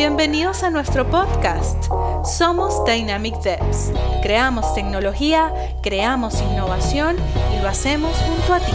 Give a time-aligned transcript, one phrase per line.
[0.00, 1.84] Bienvenidos a nuestro podcast.
[2.24, 3.92] Somos Dynamic Devs.
[4.22, 7.16] Creamos tecnología, creamos innovación
[7.54, 8.72] y lo hacemos junto a ti.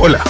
[0.00, 0.24] Hola,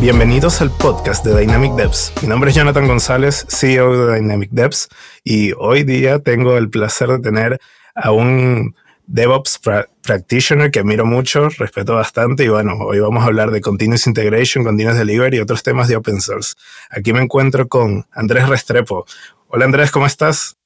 [0.00, 2.14] bienvenidos al podcast de Dynamic Devs.
[2.22, 4.88] Mi nombre es Jonathan González, CEO de Dynamic Devs,
[5.22, 7.60] y hoy día tengo el placer de tener
[7.94, 8.74] a un
[9.08, 9.60] DevOps
[10.02, 14.64] Practitioner que admiro mucho, respeto bastante y bueno, hoy vamos a hablar de Continuous Integration,
[14.64, 16.54] Continuous Delivery y otros temas de Open Source.
[16.90, 19.04] Aquí me encuentro con Andrés Restrepo.
[19.48, 20.56] Hola Andrés, ¿cómo estás?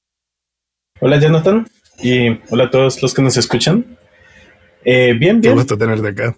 [1.01, 1.69] Hola Jonathan
[2.01, 3.99] y hola a todos los que nos escuchan.
[4.85, 5.43] Eh, bien, bien.
[5.43, 6.37] Qué gusto tenerte acá.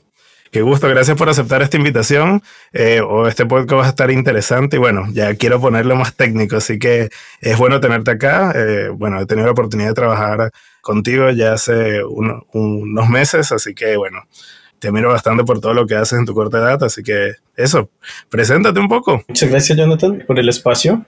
[0.50, 2.42] Qué gusto, gracias por aceptar esta invitación.
[2.72, 6.56] Eh, o este podcast va a estar interesante y bueno, ya quiero ponerlo más técnico,
[6.56, 8.52] así que es bueno tenerte acá.
[8.54, 10.50] Eh, bueno, he tenido la oportunidad de trabajar
[10.86, 14.22] contigo ya hace unos meses, así que bueno,
[14.78, 17.90] te miro bastante por todo lo que haces en tu corta edad, así que eso,
[18.30, 19.24] preséntate un poco.
[19.26, 21.04] Muchas gracias Jonathan por el espacio.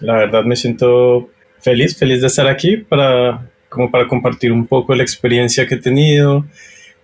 [0.00, 4.94] La verdad me siento feliz, feliz de estar aquí para, como para compartir un poco
[4.94, 6.44] la experiencia que he tenido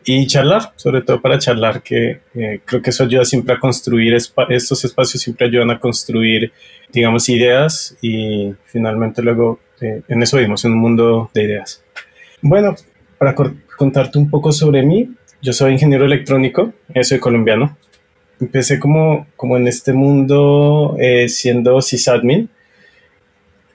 [0.04, 4.14] y charlar, sobre todo para charlar, que eh, creo que eso ayuda siempre a construir,
[4.14, 6.52] estos espacios siempre ayudan a construir,
[6.92, 11.81] digamos, ideas y finalmente luego eh, en eso vivimos, en un mundo de ideas.
[12.44, 12.74] Bueno,
[13.18, 13.36] para
[13.76, 15.08] contarte un poco sobre mí,
[15.40, 17.78] yo soy ingeniero electrónico, eh, soy colombiano.
[18.40, 22.50] Empecé como, como en este mundo eh, siendo sysadmin.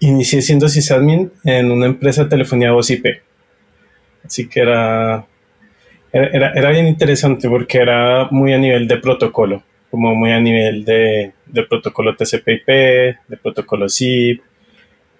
[0.02, 3.06] Inicié siendo sysadmin en una empresa de telefonía voz IP.
[4.26, 5.26] Así que era,
[6.12, 10.84] era, era, bien interesante porque era muy a nivel de protocolo, como muy a nivel
[10.84, 14.42] de, de protocolo TCP/IP, de protocolo ZIP.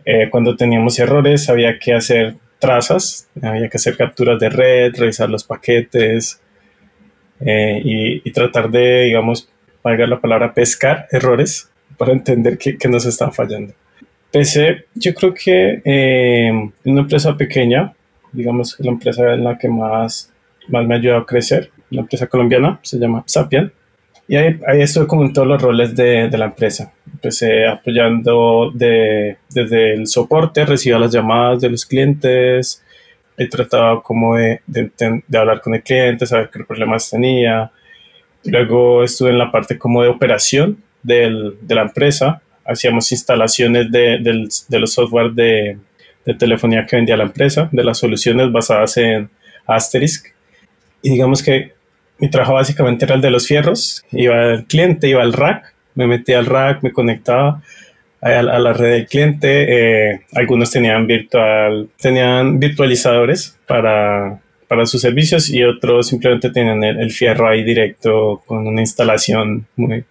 [0.04, 5.30] Eh, cuando teníamos errores había que hacer trazas, había que hacer capturas de red, revisar
[5.30, 6.42] los paquetes
[7.40, 7.82] eh,
[8.24, 9.50] y, tratar de, digamos,
[9.84, 13.74] valga la palabra, pescar errores para entender qué, nos están fallando.
[14.32, 17.94] PC, yo creo que eh, una empresa pequeña,
[18.32, 20.34] digamos, la empresa en la que más,
[20.68, 23.72] más me ha ayudado a crecer, una empresa colombiana, se llama Sapien,
[24.28, 26.92] y ahí, ahí estuve como en todos los roles de, de la empresa.
[27.18, 32.84] Empecé apoyando de, desde el soporte, recibía las llamadas de los clientes,
[33.36, 34.92] he tratado como de, de,
[35.28, 37.72] de, hablar con el cliente, saber qué problemas tenía.
[38.46, 42.40] Luego estuve en la parte como de operación del, de la empresa.
[42.64, 45.80] Hacíamos instalaciones de, de los software de
[46.36, 49.28] telefonía que vendía la empresa, de las soluciones basadas en
[49.66, 50.28] Asterisk.
[51.02, 51.74] Y digamos que
[52.20, 54.04] mi trabajo básicamente era el de los fierros.
[54.12, 57.62] Iba al cliente, iba al rack, me metía al rack, me conectaba
[58.22, 59.50] a, la red del cliente.
[60.12, 67.12] Eh, algunos tenían virtual, tenían virtualizadores para, para sus servicios y otros simplemente tenían el
[67.12, 70.06] fierro ahí directo con una instalación muy,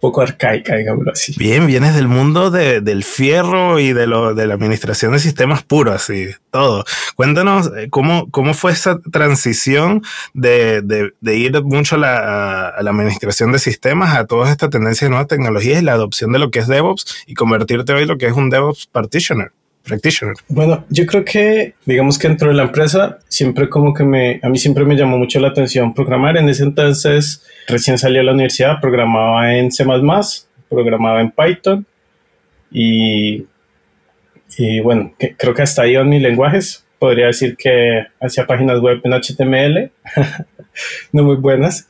[0.00, 1.34] poco arcaica, digámoslo así.
[1.38, 5.62] Bien, vienes del mundo de, del fierro y de, lo, de la administración de sistemas
[5.62, 6.84] puros, así, todo.
[7.14, 10.02] Cuéntanos eh, cómo, cómo fue esa transición
[10.34, 15.06] de, de, ir mucho a la, a la, administración de sistemas, a todas estas tendencias
[15.06, 18.08] de nuevas tecnologías y la adopción de lo que es DevOps y convertirte hoy en
[18.08, 19.52] lo que es un DevOps Partitioner
[19.84, 20.34] practitioner?
[20.48, 24.48] Bueno, yo creo que, digamos que dentro de la empresa, siempre como que me, a
[24.48, 26.36] mí siempre me llamó mucho la atención programar.
[26.36, 29.84] En ese entonces, recién salí a la universidad, programaba en C++,
[30.68, 31.86] programaba en Python
[32.70, 33.46] y,
[34.56, 36.84] y bueno, creo que hasta ahí van mis lenguajes.
[36.98, 39.90] Podría decir que hacía páginas web en HTML,
[41.12, 41.88] no muy buenas.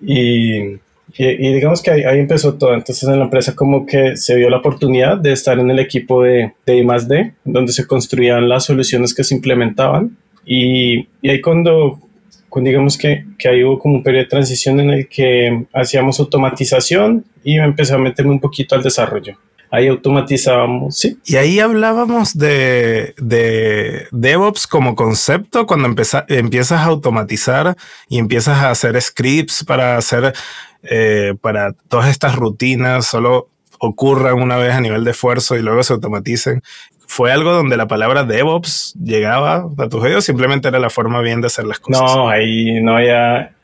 [0.00, 0.78] Y
[1.22, 2.72] y, digamos que ahí, empezó todo.
[2.72, 6.22] Entonces en la empresa como que se vio la oportunidad de estar en el equipo
[6.22, 10.16] de, de I+.D., donde se construían las soluciones que se implementaban.
[10.46, 12.00] Y, y ahí cuando,
[12.48, 16.18] cuando digamos que, que, ahí hubo como un periodo de transición en el que hacíamos
[16.20, 19.36] automatización y empecé a meterme un poquito al desarrollo
[19.70, 21.18] ahí automatizábamos, sí.
[21.24, 25.88] Y ahí hablábamos de, de DevOps como concepto cuando
[26.28, 27.76] empiezas a automatizar
[28.08, 30.34] y empiezas a hacer scripts para hacer,
[30.82, 35.82] eh, para todas estas rutinas, solo ocurran una vez a nivel de esfuerzo y luego
[35.82, 36.62] se automaticen.
[37.06, 40.24] ¿Fue algo donde la palabra DevOps llegaba a tus oídos?
[40.24, 42.02] Simplemente era la forma bien de hacer las cosas.
[42.02, 43.56] No, ahí no había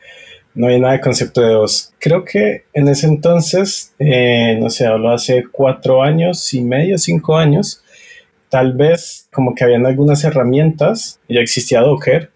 [0.56, 1.92] no hay nada de concepto de dos.
[2.00, 7.36] Creo que en ese entonces, eh, no sé, hablo hace cuatro años y medio, cinco
[7.36, 7.82] años,
[8.48, 12.30] tal vez como que habían algunas herramientas, ya existía Docker,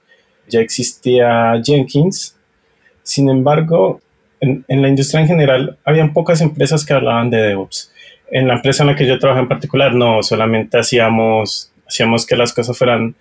[0.49, 2.37] ya existía Jenkins,
[3.02, 4.02] sin embargo,
[4.40, 7.92] en, la industria en general, habían pocas empresas que hablaban de DevOps.
[8.31, 12.37] En la empresa en la que yo trabajo en particular, no, solamente hacíamos, hacíamos que
[12.37, 13.14] las cosas fueran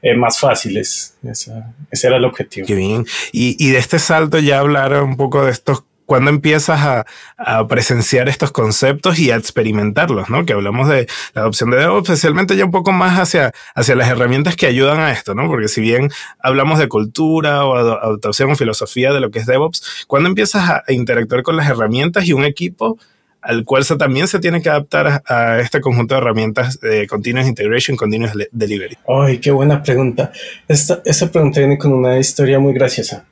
[0.00, 1.16] eh, más fáciles.
[1.22, 2.66] ese era el objetivo.
[2.66, 3.04] Qué bien.
[3.32, 7.06] Y, y, de este salto ya hablar un poco de estos ¿cuándo empiezas
[7.38, 10.28] a, presenciar estos conceptos y a experimentarlos?
[10.28, 10.44] ¿no?
[10.44, 14.10] Que hablamos de la adopción de DevOps, especialmente ya un poco más hacia, hacia las
[14.10, 15.48] herramientas que ayudan a esto, ¿no?
[15.48, 20.04] Porque si bien hablamos de cultura o adaptación o filosofía de lo que es DevOps,
[20.06, 22.98] ¿cuándo empiezas a, interactuar con las herramientas y un equipo
[23.40, 27.48] al cual se, también se tiene que adaptar a, este conjunto de herramientas de Continuous
[27.48, 28.98] Integration, Continuous Delivery?
[29.08, 30.30] Ay, qué buena pregunta.
[30.68, 33.24] Esta, esta pregunta viene con una historia muy graciosa.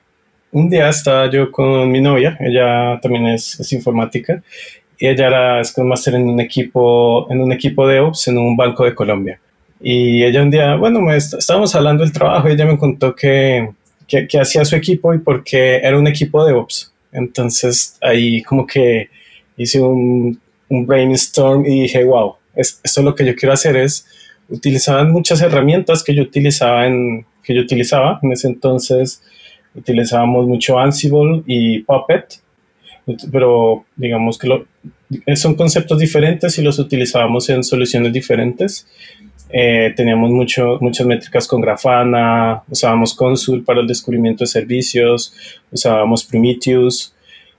[0.52, 4.43] Un día estaba yo con mi novia, ella también es, informática,
[4.99, 8.56] y ella era Scrum Master en un equipo, en un equipo de Ops en un
[8.56, 9.41] banco de Colombia.
[9.81, 13.70] Y ella un día, bueno, me estábamos hablando del trabajo y ella me contó que,
[14.06, 16.93] que, hacía su equipo y porque era un equipo de Ops.
[17.12, 19.08] Entonces ahí como que
[19.56, 20.38] hice un,
[20.69, 24.06] un brainstorm y dije, wow, es, esto es lo que yo quiero hacer es
[24.50, 29.23] utilizaban muchas herramientas que yo utilizaba en que yo utilizaba en ese entonces
[29.75, 32.40] utilizábamos mucho Ansible y Puppet
[33.32, 34.67] pero digamos que lo,
[35.34, 38.87] son conceptos diferentes y los utilizábamos en soluciones diferentes
[39.52, 45.34] eh, teníamos mucho, muchas métricas con Grafana usábamos Consul para el descubrimiento de servicios
[45.70, 47.14] usábamos Prometheus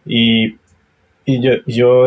[0.06, 0.56] y
[1.26, 2.06] y yo, yo,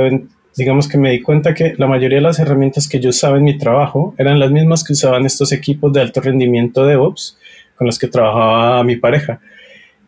[0.57, 3.45] digamos que me di cuenta que la mayoría de las herramientas que yo usaba en
[3.45, 7.39] mi trabajo eran las mismas que usaban estos equipos de alto rendimiento de DevOps
[7.77, 9.41] con los que trabajaba mi pareja.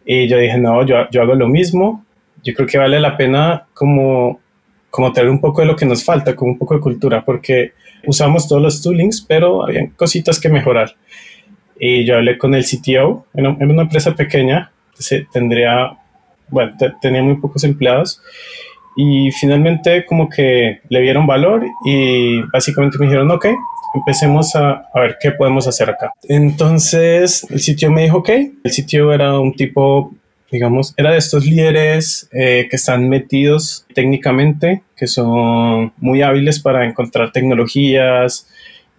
[0.07, 2.05] Y yo dije, no, yo, yo hago lo mismo.
[2.43, 4.41] Yo creo que vale la pena como,
[4.89, 7.73] como tener un poco de lo que nos falta, como un poco de cultura, porque
[8.07, 10.95] usamos todos los toolings, pero había cositas que mejorar.
[11.79, 14.71] Y yo hablé con el CTO, en, una empresa pequeña,
[15.33, 15.99] tendría,
[16.49, 16.73] bueno,
[17.03, 18.23] tenía muy pocos empleados
[18.97, 23.47] y finalmente como que le dieron valor y básicamente me dijeron, ok,
[23.97, 26.13] empecemos a, a, ver qué podemos hacer acá.
[26.29, 28.31] Entonces el sitio me dijo, ok,
[28.65, 30.15] el sitio era un tipo,
[30.51, 36.87] digamos, era de estos líderes eh, que están metidos técnicamente, que son muy hábiles para
[36.87, 38.49] encontrar tecnologías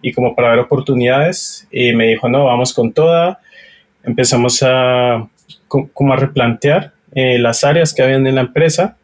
[0.02, 1.66] y como para ver oportunidades.
[1.70, 3.40] Y me dijo, no, vamos con toda.
[4.04, 5.28] Empezamos a
[5.68, 8.96] como a replantear eh, las áreas que habían en la empresa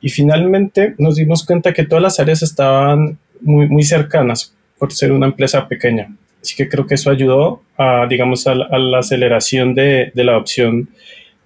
[0.00, 5.12] y finalmente nos dimos cuenta que todas las áreas estaban muy, muy cercanas por ser
[5.12, 6.14] una empresa pequeña.
[6.40, 10.88] Así que creo que eso ayudó a, digamos, a la, aceleración de, de, la adopción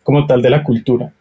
[0.03, 1.13] como tal de la cultura.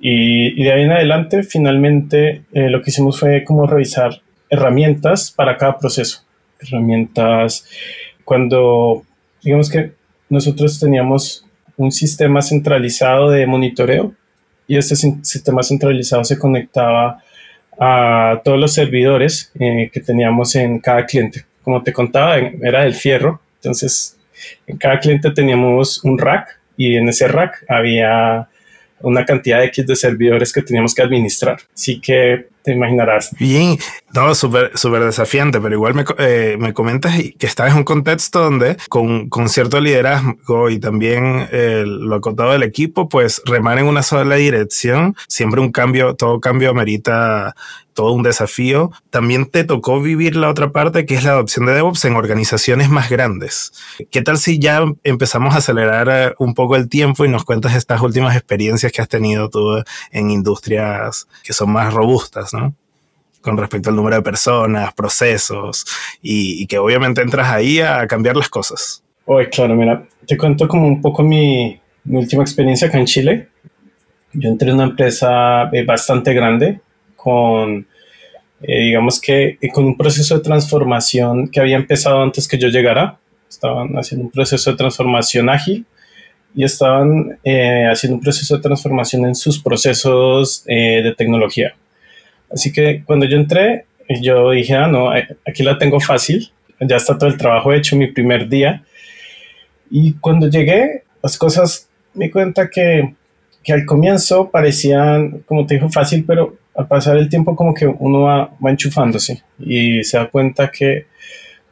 [0.00, 5.30] Y, y de ahí en adelante, finalmente, eh, lo que hicimos fue como revisar herramientas
[5.30, 6.24] para cada proceso.
[6.60, 7.66] Herramientas
[8.24, 9.02] cuando,
[9.42, 9.92] digamos que
[10.28, 11.44] nosotros teníamos
[11.76, 14.14] un sistema centralizado de monitoreo
[14.66, 17.22] y este sistema centralizado se conectaba
[17.78, 21.44] a todos los servidores eh, que teníamos en cada cliente.
[21.62, 24.18] Como te contaba, era del fierro, entonces
[24.66, 28.48] en cada cliente teníamos un rack y en ese rack había
[29.02, 31.58] una cantidad de X de servidores que teníamos que administrar.
[31.74, 33.34] Así que te imaginarás.
[33.38, 33.76] Bien,
[34.14, 38.40] no, súper super desafiante, pero igual me, eh, me, comentas que estás en un contexto
[38.40, 43.86] donde con, con cierto liderazgo y también eh, lo acotado del equipo, pues remar en
[43.86, 47.54] una sola dirección, siempre un cambio, todo cambio amerita
[47.94, 48.90] todo un desafío.
[49.10, 52.88] También te tocó vivir la otra parte, que es la adopción de DevOps en organizaciones
[52.88, 53.72] más grandes.
[54.10, 57.74] ¿Qué tal si ya empezamos a acelerar eh, un poco el tiempo y nos cuentas
[57.74, 62.74] estas últimas experiencias que has tenido tú en industrias que son más robustas, ¿no?
[63.40, 65.84] Con respecto al número de personas, procesos,
[66.22, 69.02] y, que obviamente entras ahí a cambiar las cosas.
[69.24, 73.48] Oye, claro, mira, te cuento como un poco mi, mi última experiencia acá en Chile.
[74.32, 76.80] Yo entré en una empresa eh, bastante grande,
[77.16, 77.86] con,
[78.62, 82.68] eh, digamos que eh, con un proceso de transformación que había empezado antes que yo
[82.68, 83.18] llegara.
[83.48, 85.84] Estaban haciendo un proceso de transformación ágil
[86.54, 91.74] y estaban eh, haciendo un proceso de transformación en sus procesos de tecnología.
[92.50, 93.84] Así que cuando yo entré,
[94.20, 96.50] yo dije, ah, no, aquí la tengo fácil,
[96.80, 98.82] ya está todo el trabajo hecho mi primer día.
[99.90, 103.14] Y cuando llegué, las cosas me cuenta que,
[103.62, 107.86] que al comienzo parecían, como te dijo, fácil, pero al pasar el tiempo como que
[107.86, 111.06] uno va, va enchufándose y se da cuenta que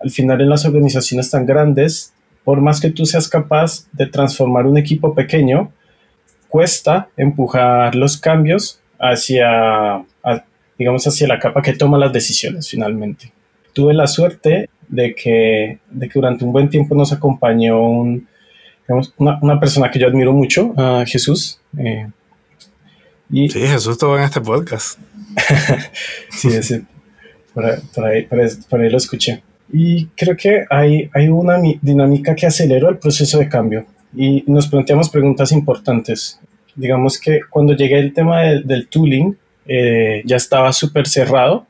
[0.01, 2.13] al final en las organizaciones tan grandes,
[2.45, 5.73] por más que tú seas capaz de transformar un equipo pequeño,
[6.49, 10.05] cuesta empujar los cambios hacia,
[10.79, 13.33] digamos, hacia la capa que toma las decisiones finalmente.
[13.73, 18.27] Tuve la suerte de que, de que durante un buen tiempo nos acompañó un,
[19.19, 20.75] una, una, persona que yo admiro mucho,
[21.07, 22.09] Jesús, eh,
[23.31, 24.99] sí, Jesús estuvo en este podcast.
[26.31, 26.83] sí, sí.
[27.55, 29.43] Por, ahí, por, ahí, lo escuché.
[29.73, 34.67] Y creo que hay, hay una dinámica que aceleró el proceso de cambio y nos
[34.67, 36.41] planteamos preguntas importantes.
[36.75, 41.67] digamos que cuando llegué el tema del tooling, eh, ya estaba súper cerrado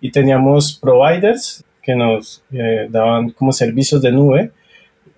[0.00, 4.50] y teníamos providers que nos eh, daban como servicios de nube.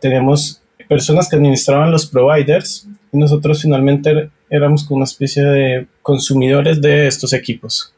[0.01, 6.81] Teníamos personas que administraban los providers y nosotros finalmente éramos como una especie de consumidores
[6.81, 7.93] de estos equipos.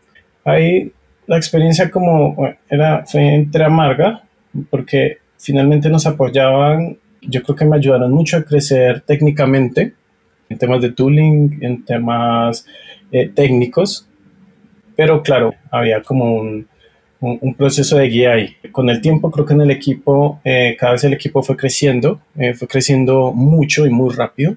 [0.44, 0.92] Ahí
[1.26, 2.36] la experiencia como
[2.70, 4.22] era, fue entre amarga
[4.70, 9.92] porque finalmente nos apoyaban, yo creo que me ayudaron mucho a crecer técnicamente
[10.48, 12.66] en temas de tooling, en temas
[13.12, 14.08] eh, técnicos,
[14.94, 16.66] pero claro, había como un,
[17.20, 18.56] un, proceso de guía ahí.
[18.72, 22.20] Con el tiempo creo que en el equipo, eh, cada vez el equipo fue creciendo,
[22.38, 24.56] eh, fue creciendo mucho y muy rápido.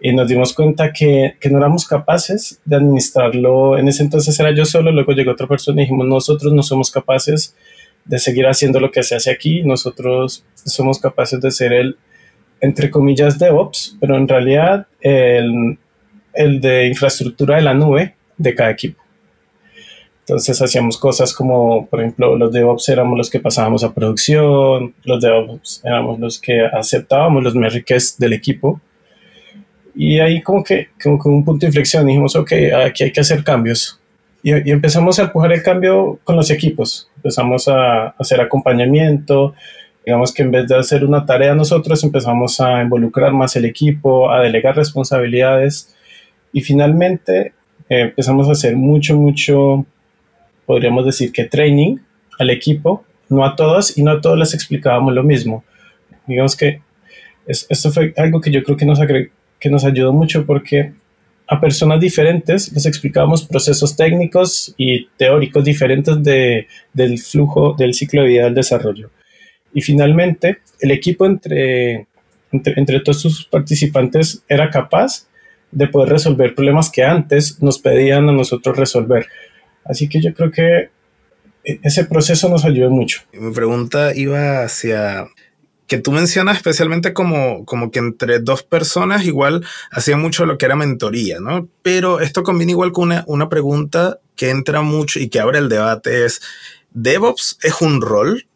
[0.00, 3.76] Y nos dimos cuenta que, que, no éramos capaces de administrarlo.
[3.76, 6.90] En ese entonces era yo solo, luego llegó otra persona y dijimos, nosotros no somos
[6.90, 7.54] capaces
[8.04, 11.96] de seguir haciendo lo que se hace aquí, nosotros somos capaces de ser el,
[12.60, 15.78] entre comillas, DevOps, pero en realidad el,
[16.32, 19.02] el de infraestructura de la nube de cada equipo.
[20.20, 25.20] Entonces hacíamos cosas como, por ejemplo, los DevOps éramos los que pasábamos a producción, los
[25.20, 28.80] DevOps éramos los que aceptábamos los merriques del equipo.
[29.94, 32.52] Y ahí como que, como que un punto de inflexión dijimos, ok,
[32.86, 34.00] aquí hay que hacer cambios.
[34.42, 37.10] Y, y, empezamos a empujar el cambio con los equipos.
[37.16, 39.54] Empezamos a, hacer acompañamiento.
[40.04, 44.30] Digamos que en vez de hacer una tarea nosotros, empezamos a involucrar más el equipo,
[44.30, 45.94] a delegar responsabilidades.
[46.52, 47.52] Y finalmente
[47.88, 49.84] eh, empezamos a hacer mucho, mucho
[50.64, 51.98] podríamos decir que training
[52.38, 55.64] al equipo, no a todos y no a todos les explicábamos lo mismo.
[56.26, 56.80] Digamos que
[57.46, 59.00] esto fue algo que yo creo que nos,
[59.60, 60.92] que nos ayudó mucho porque
[61.46, 68.22] a personas diferentes les explicábamos procesos técnicos y teóricos diferentes de, del flujo del ciclo
[68.22, 69.10] de vida del desarrollo.
[69.74, 72.06] Y finalmente, el equipo entre,
[72.52, 75.26] entre, entre todos sus participantes era capaz
[75.72, 79.26] de poder resolver problemas que antes nos pedían a nosotros resolver.
[79.84, 80.90] Así que yo creo que
[81.64, 83.22] e-, ese proceso nos ayudó mucho.
[83.32, 85.26] Mi pregunta iba hacia
[85.90, 90.66] que tú mencionas especialmente como, como que entre dos personas igual hacía mucho lo que
[90.66, 91.66] era mentoría, ¿no?
[91.82, 95.68] Pero esto combina igual con una, una pregunta que entra mucho y que abre el
[95.68, 96.42] debate es,
[96.92, 98.46] ¿DevOps es un rol?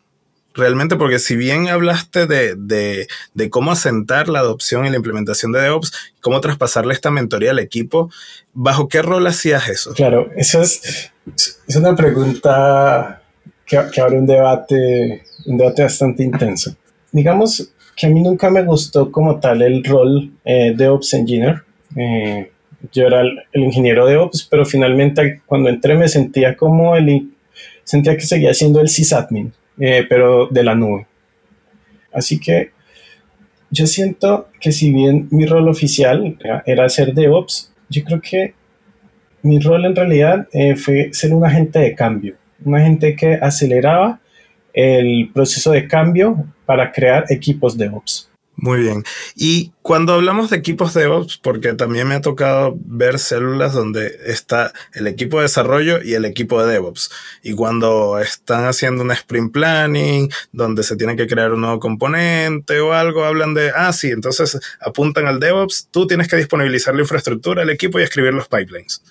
[0.56, 5.50] realmente, porque si bien hablaste de, de, de, cómo asentar la adopción y la implementación
[5.50, 8.12] de DevOps, cómo traspasarle esta mentoría al equipo,
[8.52, 9.92] ¿bajo qué rol hacías eso?
[9.94, 11.10] Claro, eso es,
[11.66, 13.20] es una pregunta
[13.66, 16.76] que, que, abre un debate, un debate bastante intenso.
[17.14, 21.62] Digamos que a mí nunca me gustó como tal el rol eh, de Ops Engineer.
[21.96, 22.50] Eh,
[22.90, 27.30] yo era el, ingeniero de Ops, pero finalmente cuando entré me sentía como el...
[27.84, 31.06] Sentía que seguía siendo el sysadmin, eh, pero de la nube.
[32.12, 32.72] Así que
[33.70, 38.54] yo siento que si bien mi rol oficial era ser DevOps, yo creo que
[39.42, 44.18] mi rol en realidad eh, fue ser un agente de cambio, un agente que aceleraba
[44.72, 48.28] el proceso de cambio para crear equipos DevOps.
[48.56, 49.02] Muy bien.
[49.34, 54.72] Y cuando hablamos de equipos DevOps, porque también me ha tocado ver células donde está
[54.92, 57.10] el equipo de desarrollo y el equipo de DevOps.
[57.42, 62.78] Y cuando están haciendo un sprint planning, donde se tiene que crear un nuevo componente
[62.78, 67.02] o algo, hablan de, ah, sí, entonces apuntan al DevOps, tú tienes que disponibilizar la
[67.02, 69.02] infraestructura, el equipo y escribir los pipelines.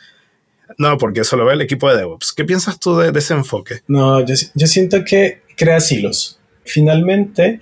[0.77, 2.31] No, porque eso lo ve el equipo de DevOps.
[2.31, 3.81] ¿Qué piensas tú de, de ese enfoque?
[3.87, 6.39] No, yo, yo siento que crea silos.
[6.65, 7.59] Finalmente,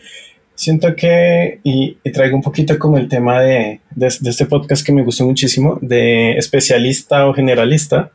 [0.55, 5.03] siento que, y, traigo un poquito como el tema de, de, este podcast que me
[5.03, 8.11] gustó muchísimo, de especialista o generalista,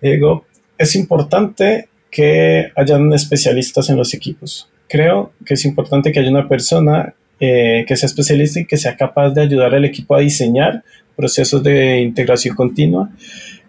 [0.00, 0.44] digo,
[0.76, 4.68] es importante que hayan especialistas en los equipos.
[4.88, 8.96] Creo que es importante que haya una persona eh, que sea especialista y que sea
[8.96, 10.84] capaz de ayudar al equipo a diseñar
[11.16, 13.10] procesos de integración continua.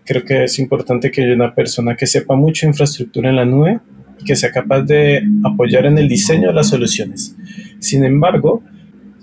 [0.05, 3.79] Creo que es importante que haya una persona que sepa mucho infraestructura en la nube
[4.23, 7.35] que sea capaz de apoyar en el diseño de las soluciones.
[7.79, 8.63] Sin embargo,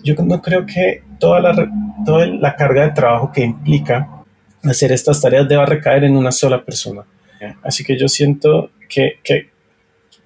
[0.02, 1.70] yo no creo que toda la,
[2.04, 4.08] toda la carga de trabajo que implica
[4.62, 7.04] hacer estas tareas deba recaer en una sola persona.
[7.62, 9.48] Así que yo siento que, que,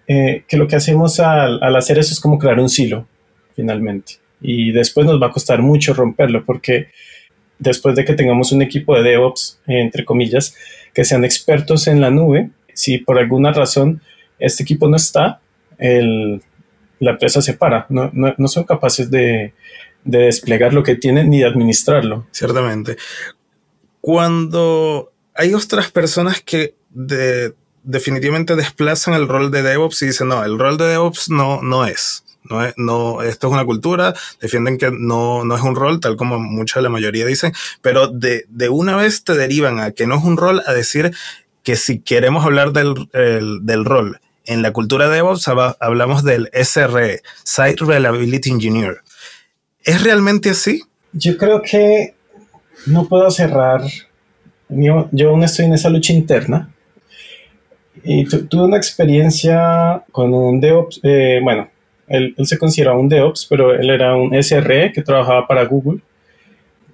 [0.09, 3.07] eh, que lo que hacemos al, al, hacer eso es como crear un silo,
[3.55, 4.15] finalmente.
[4.41, 6.89] Y después nos va a costar mucho romperlo, porque
[7.59, 10.57] después de que tengamos un equipo de DevOps, entre comillas,
[10.93, 14.01] que sean expertos en la nube, si por alguna razón
[14.45, 15.41] este equipo no está,
[15.79, 16.43] el,
[17.01, 19.55] la empresa se para, no, no, no son capaces de,
[20.05, 22.27] de, desplegar lo que tienen ni de administrarlo.
[22.31, 22.97] Ciertamente.
[24.01, 30.45] Cuando hay otras personas que de, definitivamente desplazan el rol de DevOps y dicen, no,
[30.45, 32.23] el rol de DevOps no, no es.
[32.45, 36.39] No, no, esto es una cultura, defienden que no, no es un rol, tal como
[36.39, 40.25] mucha la mayoría dicen, pero de, de una vez te derivan a que no es
[40.25, 41.15] un rol a decir
[41.63, 43.09] que si queremos hablar del,
[43.63, 45.49] del rol en la cultura de DevOps,
[45.81, 48.99] hablamos del SRE, Site Reliability Engineer.
[49.85, 50.83] ¿Es realmente así?
[51.13, 52.15] Yo creo que
[52.87, 53.83] no puedo cerrar.
[54.69, 56.71] Yo, aún estoy en esa lucha interna.
[58.03, 61.71] Y tuve una experiencia con un DevOps, eh, bueno,
[62.07, 66.01] él, se consideraba un DevOps, pero él era un SRE que trabajaba para Google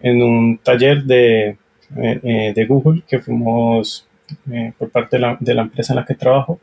[0.02, 1.56] en un taller de,
[1.96, 4.06] eh, eh, Google que fuimos
[4.78, 6.60] por parte de la, empresa en la que trabajo.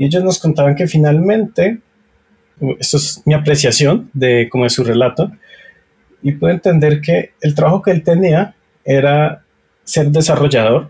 [0.00, 1.78] Y ellos nos contaban que finalmente,
[2.78, 5.30] esto es mi apreciación de como es su relato,
[6.22, 9.42] y puedo entender que el trabajo que él tenía era
[9.84, 10.88] ser desarrollador,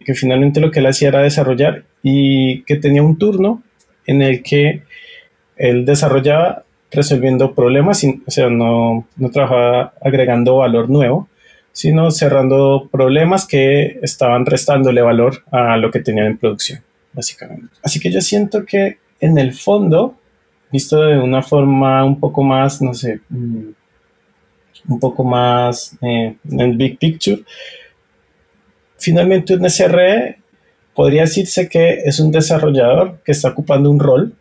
[0.00, 3.62] que finalmente lo que él hacía era desarrollar y que tenía un turno
[4.06, 4.84] en el que
[5.58, 11.28] él desarrollaba resolviendo problemas, o sea, no, no trabajaba agregando valor nuevo,
[11.72, 16.80] sino cerrando problemas que estaban restándole valor a lo que tenían en producción,
[17.12, 17.68] básicamente.
[17.82, 20.16] Así que yo siento que en el fondo,
[20.70, 23.70] visto de una forma un poco más, no sé, mm,
[24.88, 27.42] un poco más eh, en el big picture,
[28.98, 30.38] finalmente un SRE
[30.94, 34.34] podría decirse que es un desarrollador que está ocupando un rol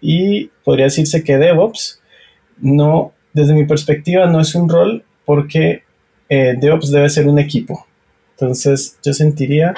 [0.00, 2.00] y podría decirse que DevOps
[2.58, 5.82] no, desde mi perspectiva, no es un rol porque
[6.28, 7.86] eh, DevOps debe ser un equipo.
[8.32, 9.74] Entonces yo sentiría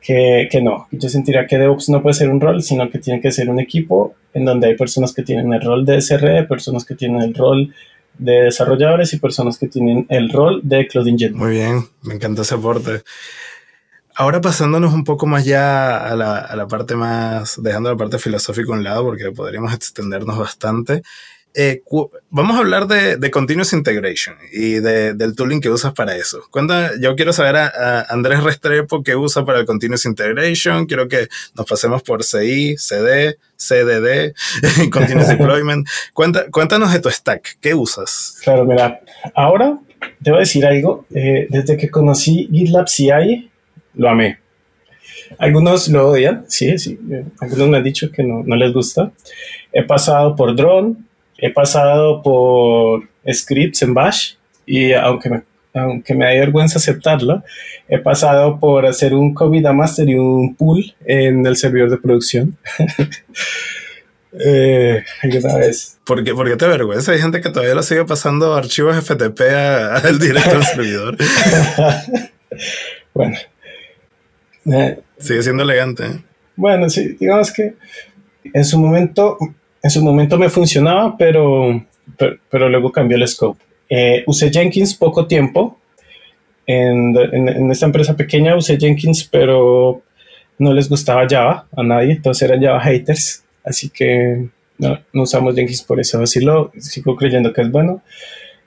[0.00, 3.20] que, que, no, yo sentiría que DevOps no puede ser un rol, sino que tiene
[3.20, 6.84] que ser un equipo en donde hay personas que tienen el rol de SRE, personas
[6.84, 7.74] que tienen el rol
[8.18, 11.34] de desarrolladores y personas que tienen el rol de Cloud Engineer.
[11.34, 13.02] Muy bien, me encanta ese aporte.
[14.14, 18.18] Ahora pasándonos un poco más ya a la, a la parte más, dejando la parte
[18.18, 21.02] filosófica a un lado, porque podríamos extendernos bastante.
[21.52, 21.82] Eh,
[22.30, 26.42] vamos a hablar de, de, Continuous Integration y de, del tooling que usas para eso.
[26.50, 30.86] Cuenta, yo quiero saber a, Andrés Restrepo qué usa para el Continuous Integration.
[30.86, 31.26] Quiero que
[31.56, 34.32] nos pasemos por CI, CD, CDD,
[34.92, 35.88] Continuous Deployment.
[36.12, 37.58] Cuenta, cuéntanos de tu stack.
[37.60, 38.38] ¿Qué usas?
[38.44, 39.00] Claro, mira,
[39.34, 39.76] ahora
[40.22, 41.06] te voy a decir algo.
[41.12, 43.50] Eh, desde que conocí GitLab CI,
[43.94, 44.38] lo amé.
[45.38, 46.98] Algunos lo odian, sí, sí.
[47.40, 49.12] Algunos me han dicho que no, no les gusta.
[49.72, 50.96] He pasado por Drone,
[51.40, 54.34] he pasado por scripts en Bash
[54.66, 55.42] y aunque me,
[55.74, 57.42] aunque me da vergüenza aceptarlo,
[57.88, 61.96] he pasado por hacer un COVID a master y un pool en el servidor de
[61.96, 62.56] producción.
[64.32, 65.02] eh,
[65.58, 65.98] vez.
[66.04, 67.12] ¿Por qué, ¿Por qué te vergüenza?
[67.12, 71.16] Hay gente que todavía lo sigue pasando archivos FTP al directo del servidor.
[73.14, 73.36] bueno.
[74.66, 76.04] Eh, sigue siendo elegante.
[76.04, 76.20] ¿eh?
[76.56, 77.74] Bueno, sí, digamos que
[78.52, 79.38] en su momento
[79.82, 81.84] en su momento me funcionaba, pero,
[82.50, 83.62] pero, luego cambió el scope.
[83.88, 85.78] Eh, usé Jenkins poco tiempo.
[86.66, 90.02] En, en, esta empresa pequeña usé Jenkins, pero
[90.58, 93.42] no les gustaba Java a nadie, entonces eran Java haters.
[93.64, 96.22] Así que no, usamos Jenkins por eso.
[96.22, 98.02] Así lo sigo creyendo que es bueno.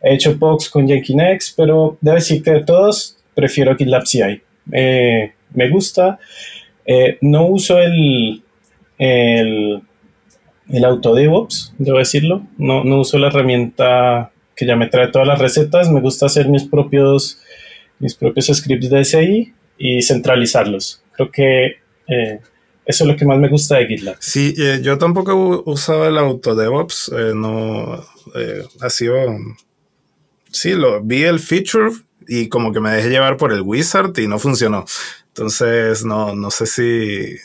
[0.01, 4.41] He hecho POX con Jenkins, pero debo decir que de todos prefiero GitLab CI.
[4.71, 6.19] Eh, me gusta.
[6.85, 8.43] Eh, no uso el,
[8.97, 9.81] el
[10.69, 12.43] el auto DevOps, debo decirlo.
[12.57, 15.89] No, no uso la herramienta que ya me trae todas las recetas.
[15.89, 17.39] Me gusta hacer mis propios,
[17.99, 21.03] mis propios scripts de SI y centralizarlos.
[21.13, 21.65] Creo que
[22.07, 22.39] eh,
[22.85, 24.17] eso es lo que más me gusta de GitLab.
[24.19, 27.11] Sí, eh, yo tampoco usaba el auto DevOps.
[27.15, 28.03] Eh, no
[28.81, 29.15] ha sido.
[30.51, 31.91] Sí, lo vi el feature
[32.27, 34.85] y como que me dejé llevar por el wizard y no funcionó.
[35.27, 37.37] Entonces, no, no sé si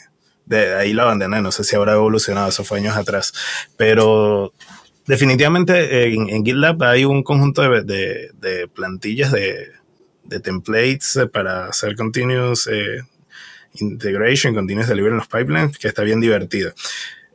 [0.49, 3.33] de ahí la abandoné, no sé si habrá evolucionado, eso fue años atrás,
[3.77, 4.53] pero
[5.07, 9.73] definitivamente en, GitLab hay un conjunto de, de, plantillas de,
[10.25, 13.03] de, templates para hacer continuous eh,
[13.75, 16.73] integration, continuous delivery en los pipelines, que está bien divertido.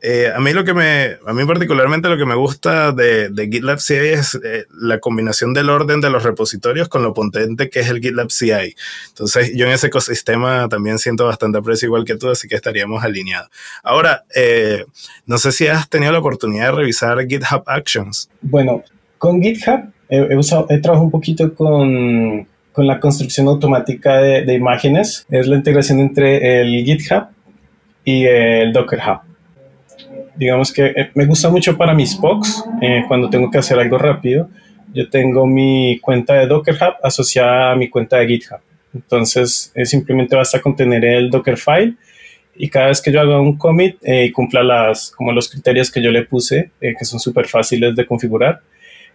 [0.06, 3.80] Eh, a mí lo que me, a mí particularmente lo que me gusta de, GitLab
[3.80, 7.88] CI es eh, la combinación del orden de los repositorios con lo potente que es
[7.88, 8.76] el GitLab CI.
[9.08, 13.02] Entonces yo en ese ecosistema también siento bastante aprecio igual que tú, así que estaríamos
[13.02, 13.48] alineados.
[13.82, 14.84] Ahora, eh,
[15.24, 18.28] no sé si has tenido la oportunidad de revisar GitHub Actions.
[18.42, 18.84] Bueno,
[19.16, 20.18] con GitHub he,
[20.82, 25.24] trabajado un poquito con, con la construcción automática de, de imágenes.
[25.30, 27.28] Es la integración entre el GitHub
[28.04, 29.23] y el Docker Hub
[30.36, 33.98] digamos que eh, me gusta mucho para mis POCs, eh, cuando tengo que hacer algo
[33.98, 34.48] rápido.
[34.92, 38.60] Yo tengo mi cuenta de Docker Hub asociada a mi cuenta de GitHub.
[38.94, 41.94] Entonces, simplemente basta con tener el Dockerfile
[42.54, 46.00] y cada vez que yo haga un commit y cumpla las, como los criterios que
[46.00, 48.60] yo le puse, que son súper fáciles de configurar,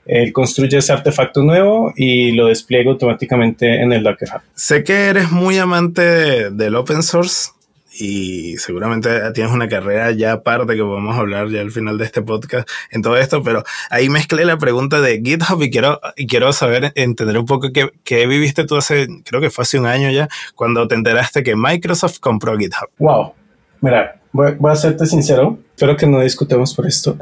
[0.06, 4.42] él construye ese artefacto nuevo y lo despliega automáticamente en el Docker Hub.
[4.56, 7.52] Sé que eres muy amante del open source
[8.00, 12.22] y seguramente tienes una carrera ya aparte que podemos hablar ya al final de este
[12.22, 16.54] podcast en todo esto, pero ahí mezclé la pregunta de GitHub y quiero, y quiero
[16.54, 20.10] saber, entender un poco qué, qué viviste tú hace, creo que fue hace un año
[20.12, 22.90] ya, cuando te enteraste que Microsoft compró GitHub.
[23.00, 23.34] Wow,
[23.82, 27.18] mira, voy, voy a serte sincero, espero que no discutamos por esto.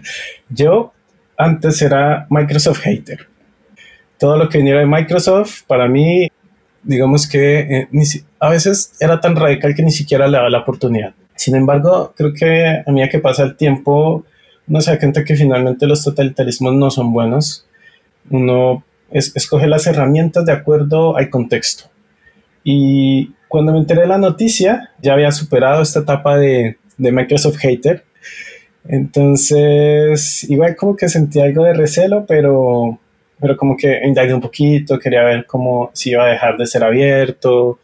[0.50, 0.92] Yo
[1.38, 3.26] antes era Microsoft hater.
[4.18, 6.27] Todo lo que viniera de Microsoft, para mí,
[6.88, 7.88] digamos que eh,
[8.40, 11.14] a veces era tan radical que ni siquiera le daba la oportunidad.
[11.36, 14.24] Sin embargo, creo que a medida que pasa el tiempo,
[14.66, 17.66] uno se da cuenta que finalmente los totalitarismos no son buenos.
[18.30, 21.84] Uno escoge las herramientas de acuerdo al contexto.
[22.64, 27.58] Y cuando me enteré de la noticia, ya había superado esta etapa de, de Microsoft
[27.58, 28.04] hater
[28.88, 32.98] entonces, igual como que sentí algo de recelo, pero,
[33.40, 36.84] pero como que indagué un poquito, quería ver cómo si iba a dejar de ser
[36.84, 37.78] abierto.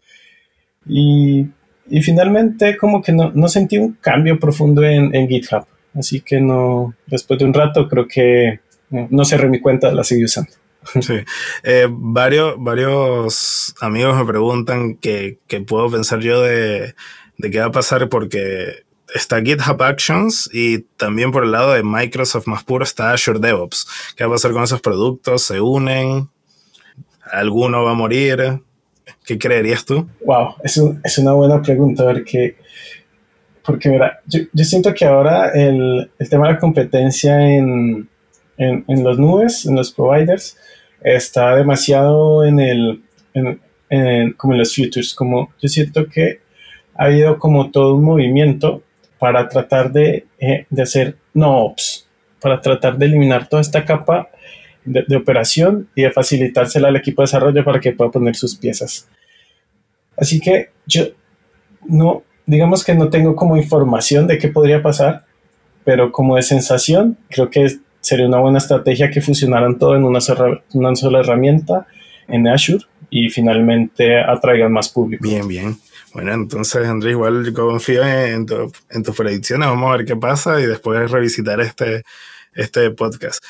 [0.87, 1.45] Y,
[1.89, 5.65] y finalmente como que no, no, sentí un cambio profundo en, en, GitHub.
[5.93, 10.25] Así que no, después de un rato creo que no cerré mi cuenta, la seguí
[10.25, 10.51] usando.
[11.01, 11.15] Sí.
[11.63, 16.93] Eh, varios, varios amigos me preguntan qué puedo pensar yo de,
[17.37, 21.83] de qué va a pasar porque está GitHub Actions y también por el lado de
[21.83, 23.87] Microsoft más puro está Azure DevOps.
[24.15, 25.43] ¿Qué va a pasar con esos productos?
[25.43, 26.29] ¿Se unen?
[27.31, 28.61] ¿Alguno va a morir?
[29.25, 30.07] ¿Qué creerías tú?
[30.25, 32.55] Wow, es, es una buena pregunta, porque,
[33.65, 38.07] porque mira, yo, yo siento que ahora el, el, tema de la competencia en,
[38.57, 40.57] en, en, los nubes, en los providers,
[41.01, 46.41] está demasiado en el, en, en, como en los futures, como yo siento que
[46.95, 48.83] ha habido como todo un movimiento
[49.19, 52.07] para tratar de, eh, de hacer no-ops,
[52.41, 54.29] para tratar de eliminar toda esta capa
[54.85, 59.07] de, operación y de facilitársela al equipo de desarrollo para que pueda poner sus piezas.
[60.17, 61.05] Así que yo
[61.87, 65.25] no, digamos que no tengo como información de qué podría pasar,
[65.83, 67.67] pero como de sensación, creo que
[67.99, 71.87] sería una buena estrategia que fusionaran todo en una sola, una sola herramienta
[72.27, 75.27] en Azure y finalmente atraigan más público.
[75.27, 75.77] Bien, bien.
[76.15, 79.67] Bueno, entonces, Andrés, igual confío en, tu, en, tus predicciones.
[79.67, 82.03] Vamos a ver qué pasa y después revisitar este,
[82.53, 83.43] este podcast.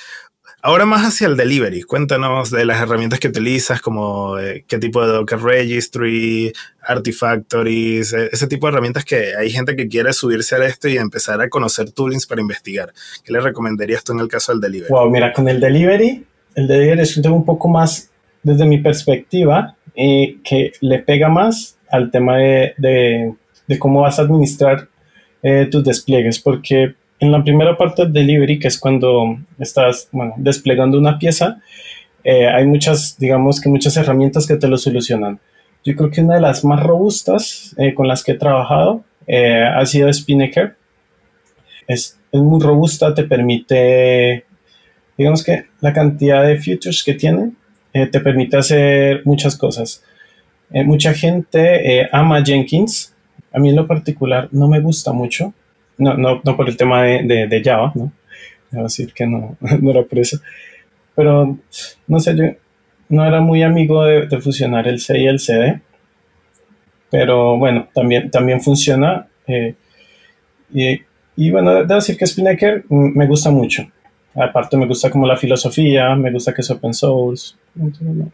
[0.63, 1.83] Ahora más hacia el delivery.
[1.83, 8.29] Cuéntanos de las herramientas que utilizas, como eh, qué tipo de Docker Registry, Artifactories, eh,
[8.31, 11.49] ese tipo de herramientas que hay gente que quiere subirse a esto y empezar a
[11.49, 12.91] conocer toolings para investigar.
[13.23, 14.89] ¿Qué le recomendarías tú en el caso del delivery?
[14.89, 16.25] Wow, mira, con el delivery,
[16.55, 18.09] el delivery es un tema un poco más,
[18.41, 22.73] desde mi perspectiva, eh, que le pega más al tema de,
[23.67, 24.87] de, cómo vas a administrar
[25.41, 30.33] eh, tus despliegues, porque en la primera parte del delivery, que es cuando estás bueno,
[30.37, 31.61] desplegando una pieza,
[32.23, 35.39] eh, hay muchas, digamos que muchas herramientas que te lo solucionan.
[35.83, 39.83] Yo creo que una de las más robustas eh, con las que he trabajado ha
[39.87, 40.75] sido Spinnaker.
[41.87, 44.45] Es, es, muy robusta, te permite,
[45.17, 47.53] digamos que la cantidad de features que tiene,
[47.91, 50.03] te permite hacer muchas cosas.
[50.71, 53.13] Eh, mucha gente eh, ama Jenkins.
[53.51, 55.53] A mí en lo particular no me gusta mucho.
[55.97, 58.11] No, no, no por el tema de, Java, ¿no?
[58.71, 60.39] Debo decir que no, no era por eso.
[61.15, 61.57] Pero,
[62.07, 62.43] no sé, yo
[63.07, 65.79] no era muy amigo de, de fusionar el C y el CD.
[67.09, 69.27] Pero bueno, también, también funciona.
[69.47, 69.75] Eh,
[70.73, 70.99] y,
[71.37, 73.87] y, bueno, debo decir que Spinnaker me gusta mucho.
[74.35, 77.55] Aparte me gusta como la filosofía, me gusta que es open source,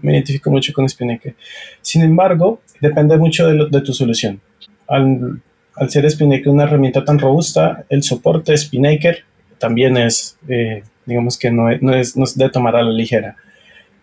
[0.01, 1.35] me identifico mucho con Spinnaker.
[1.79, 4.41] Sin embargo, depende mucho de, tu solución.
[4.87, 5.41] Al,
[5.89, 9.23] ser Spinnaker una herramienta tan robusta, el soporte Spinnaker
[9.59, 13.35] también es, eh, digamos que no es, no, es, de tomar a la ligera.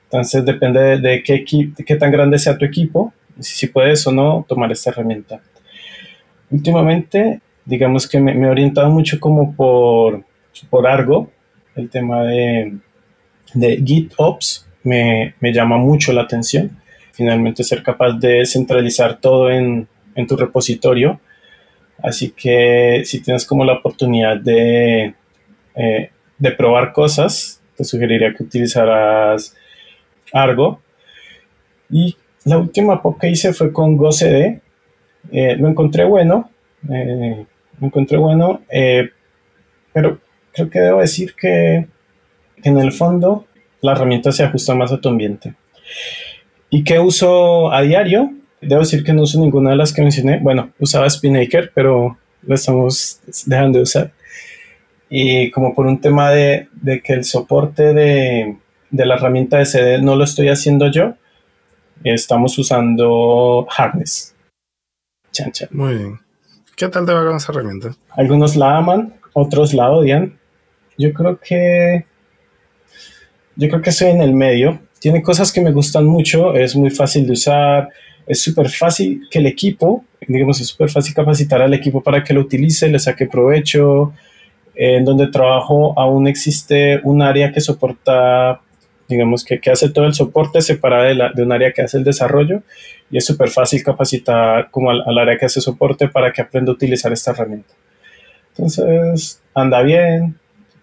[0.05, 1.45] Entonces depende de, qué,
[1.77, 5.41] de qué tan grande sea tu equipo, si, si puedes o no tomar esta herramienta.
[6.51, 10.23] Últimamente, digamos que me, me he orientado mucho como por,
[10.71, 11.31] por Argo,
[11.79, 12.77] el tema de,
[13.55, 16.71] de GitOps me, me, llama mucho la atención.
[17.13, 21.21] Finalmente ser capaz de centralizar todo en, en, tu repositorio.
[22.03, 25.15] Así que si tienes como la oportunidad de,
[25.75, 29.57] eh, de probar cosas, te sugeriría que utilizaras
[30.33, 30.81] Argo.
[31.91, 34.61] Y la última pop que hice fue con GoCD.
[35.33, 36.51] Eh, lo encontré bueno.
[36.89, 37.47] Eh,
[37.81, 38.63] lo encontré bueno.
[38.69, 39.11] Eh,
[39.93, 40.21] pero
[40.53, 41.87] creo que debo decir que
[42.63, 43.47] en el fondo
[43.81, 45.55] la herramienta se ajusta más a tu ambiente.
[46.71, 48.33] ¿Y qué uso a diario?
[48.61, 50.39] Debo decir que no uso ninguna de las que mencioné.
[50.41, 54.13] Bueno, usaba Spinnaker, pero lo estamos dejando de usar.
[55.09, 58.57] Y como por un tema de, de que el soporte de,
[58.91, 61.15] de, la herramienta de CD no lo estoy haciendo yo,
[62.05, 64.35] estamos usando Harness.
[65.33, 65.69] Chan, chan.
[65.73, 66.21] Muy bien.
[66.77, 67.97] ¿Qué tal te va con esa herramienta?
[68.11, 70.39] Algunos la aman, otros la odian.
[70.97, 72.05] Yo creo que
[73.59, 74.81] yo creo que estoy en el medio.
[75.01, 77.89] Tiene cosas que me gustan mucho, es muy fácil de usar,
[78.25, 82.33] es súper fácil que el equipo, digamos, es súper fácil capacitar al equipo para que
[82.33, 84.13] lo utilice, le saque provecho.
[84.77, 88.61] En donde trabajo aún existe un área que soporta,
[89.09, 92.05] digamos, que, que hace todo el soporte separado de, la, un área que hace el
[92.05, 92.63] desarrollo
[93.11, 96.71] y es súper fácil capacitar como al, al área que hace soporte para que aprenda
[96.71, 97.75] a utilizar esta herramienta.
[98.59, 100.37] Entonces, anda bien,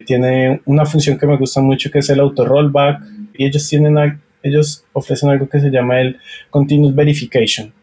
[0.06, 3.02] tiene una función que me gusta mucho que es el auto rollback
[3.34, 3.98] y ellos tienen
[4.44, 6.20] ellos ofrecen algo que se llama el
[6.52, 7.74] continuous verification.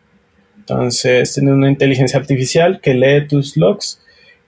[0.59, 4.00] Entonces tienen una inteligencia artificial que lee tus logs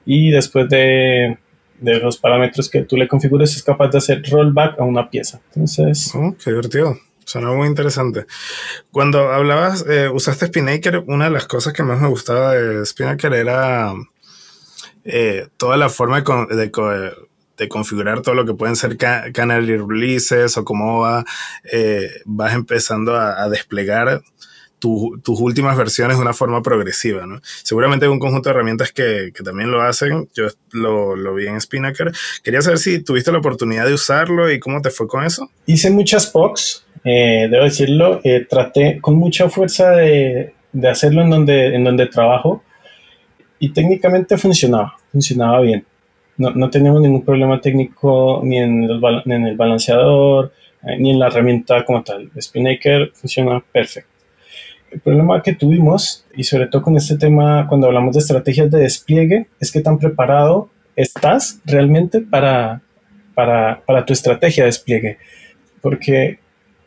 [0.07, 1.37] y después de,
[1.80, 5.40] de los parámetros que tú le configures es capaz de hacer rollback a una pieza.
[5.48, 6.12] Entonces...
[6.14, 6.96] Oh, qué divertido.
[7.24, 8.26] Suena muy interesante.
[8.92, 13.33] Cuando hablabas, eh, usaste Spinnaker, una de las cosas que más me gustaba de Spinnaker
[13.33, 13.92] era
[15.04, 16.70] eh, toda la forma de, de,
[17.56, 21.24] de configurar todo lo que pueden ser canary releases o cómo va,
[21.70, 24.22] eh, vas empezando a, desplegar
[24.78, 27.24] tus últimas versiones de una forma progresiva.
[27.26, 27.40] ¿no?
[27.62, 30.28] Seguramente hay un conjunto de herramientas que, que también lo hacen.
[30.34, 32.12] Yo lo, lo, vi en Spinnaker.
[32.42, 35.50] Quería saber si tuviste la oportunidad de usarlo y cómo te fue con eso.
[35.64, 38.20] Hice muchas POCs, eh, debo decirlo.
[38.24, 42.62] Eh, traté con mucha fuerza de, de hacerlo en donde, en donde trabajo
[43.58, 45.84] y técnicamente funcionaba, funcionaba bien
[46.36, 51.84] no, no tenemos ningún problema técnico ni en, el balanceador, eh, ni en la herramienta
[51.84, 52.30] como tal.
[52.40, 54.10] Spinnaker funciona perfecto.
[54.90, 58.80] El problema que tuvimos, y sobre todo con este tema, cuando hablamos de estrategias de
[58.80, 62.80] despliegue, es que tan preparado estás realmente para,
[63.34, 65.18] para, para tu estrategia de despliegue.
[65.80, 66.38] Porque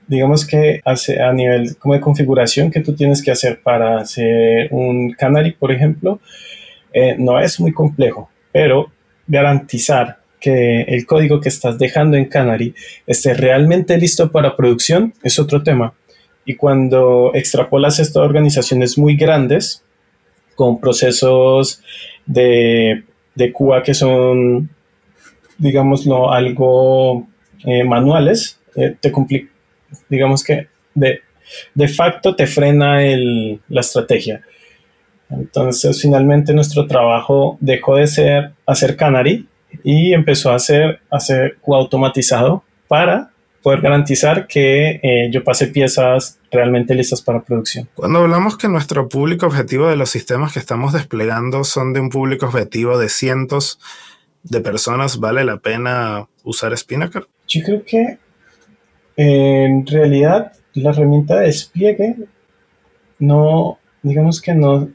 [0.07, 4.69] digamos que hace, a nivel como de configuración que tú tienes que hacer para hacer
[4.71, 6.19] un Canary, por ejemplo,
[6.93, 8.91] eh, no es muy complejo, pero
[9.27, 12.73] garantizar que el código que estás dejando en Canary
[13.05, 15.93] esté realmente listo para producción es otro tema.
[16.45, 19.83] Y cuando extrapolas esto a organizaciones muy grandes,
[20.55, 21.81] con procesos
[22.25, 23.03] de,
[23.35, 24.69] de QA que son,
[25.57, 27.27] digámoslo, algo
[27.65, 29.51] eh, manuales, eh, te complica,
[30.09, 31.21] digamos que de,
[31.73, 34.41] de facto te frena el, la estrategia.
[35.29, 39.47] Entonces, finalmente nuestro trabajo dejó de ser hacer Canary
[39.83, 46.95] y empezó a ser hacer automatizado para poder garantizar que eh, yo pase piezas realmente
[46.95, 47.89] listas para producción.
[47.95, 52.09] Cuando hablamos que nuestro público objetivo de los sistemas que estamos desplegando son de un
[52.09, 53.79] público objetivo de cientos
[54.43, 57.27] de personas, ¿vale la pena usar Spinnaker?
[57.47, 58.17] Yo creo que
[59.17, 62.15] en realidad la herramienta de despliegue
[63.19, 64.89] no, digamos que no,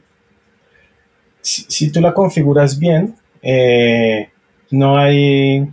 [1.41, 4.29] si, tú la configuras bien, eh,
[4.71, 5.69] no hay,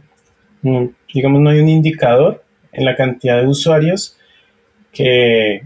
[0.62, 4.16] digamos, no hay un indicador en la cantidad de usuarios
[4.92, 5.62] que,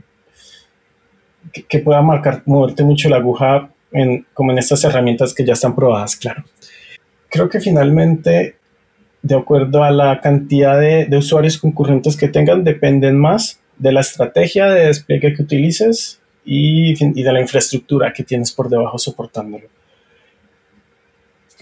[1.68, 5.74] que, pueda marcar, moverte mucho la aguja en, como en estas herramientas que ya están
[5.74, 6.44] probadas, claro.
[7.30, 8.56] Creo que finalmente,
[9.24, 14.66] de acuerdo a la cantidad de, usuarios concurrentes que tengan, dependen más de la estrategia
[14.66, 19.66] de despliegue que utilices y, de la infraestructura que tienes por debajo soportándolo.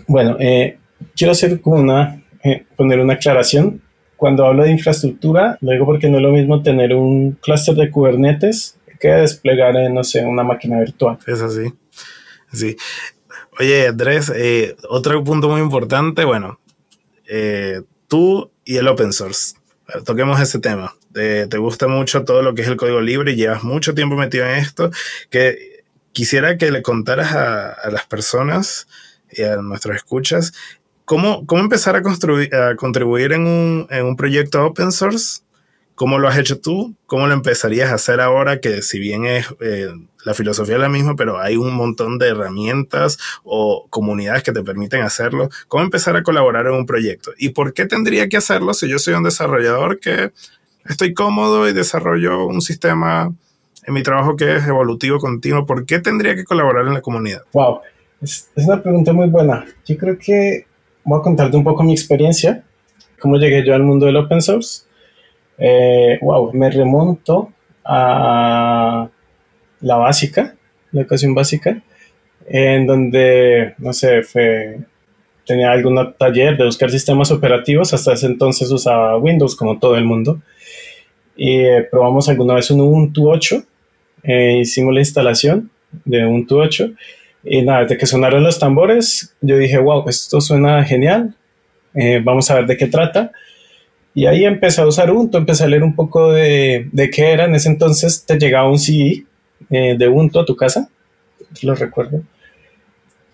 [0.09, 0.77] Bueno, eh,
[1.15, 3.81] quiero hacer como una, eh, poner una aclaración.
[4.17, 7.93] Cuando hablo de infraestructura, lo digo porque no es lo mismo tener un clúster de
[7.93, 11.17] Kubernetes que desplegar, en, no sé, una máquina virtual.
[11.29, 11.73] Es así.
[12.53, 12.77] Sí.
[13.61, 16.59] Oye, Andrés, eh, otro punto muy importante, bueno,
[18.09, 19.57] tú y el open source.
[20.05, 20.95] Toquemos ese tema.
[21.13, 24.47] te gusta mucho todo lo que es el código libre y llevas mucho tiempo metido
[24.47, 24.91] en esto,
[25.31, 28.87] que quisiera que le contaras a, a las personas
[29.31, 30.53] y a nuestros escuchas,
[31.05, 35.43] ¿cómo, cómo empezar a, a contribuir en un, en un proyecto open source?
[36.03, 36.97] ¿Cómo lo has hecho tú?
[37.07, 38.59] ¿Cómo lo empezarías a hacer ahora?
[38.59, 39.87] Que si bien es eh,
[40.25, 44.65] la filosofía es la misma, pero hay un montón de herramientas o comunidades que te
[44.65, 45.49] permiten hacerlo.
[45.69, 47.31] ¿Cómo empezar a colaborar en un proyecto?
[47.39, 50.33] ¿Y por qué tendría que hacerlo si yo soy un desarrollador que
[50.87, 53.33] estoy cómodo y desarrollo un sistema
[53.87, 55.67] en mi trabajo que es evolutivo continuo?
[55.67, 57.43] ¿Por qué tendría que colaborar en la comunidad?
[57.53, 57.79] Wow,
[58.21, 59.67] es, una pregunta muy buena.
[59.87, 60.67] Yo creo que
[61.05, 62.65] voy a contarte un poco mi experiencia,
[63.21, 64.91] cómo llegué yo al mundo del open source.
[65.65, 67.53] Eh, wow, me remonto
[67.85, 69.09] a
[69.81, 70.57] la básica,
[70.91, 71.81] la educación básica,
[72.49, 74.81] en donde, no sé, fue,
[75.47, 80.05] tenía algún taller de buscar sistemas operativos, hasta ese entonces usaba Windows como todo el
[80.05, 80.43] mundo,
[81.37, 83.63] y eh, probamos alguna vez un Ubuntu 8,
[84.25, 85.71] eh, hicimos la instalación
[86.05, 86.91] de Ubuntu 8,
[87.45, 91.37] y nada, desde que sonaron los tambores, yo dije, wow, esto suena genial,
[91.95, 93.31] eh, vamos a ver de qué trata.
[94.15, 97.47] Y ahí empecé a usar Ubuntu, empecé a leer un poco de, de qué era.
[97.47, 99.25] En ese entonces te llegaba un CD
[99.71, 100.89] de Ubuntu a tu casa,
[101.63, 102.23] lo recuerdo.